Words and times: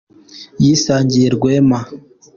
Yisangiye 0.63 1.27
rwema 1.35 1.79